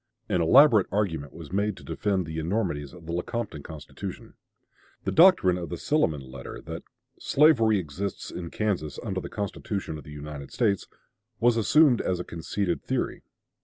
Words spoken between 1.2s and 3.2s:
was made to defend the enormities of the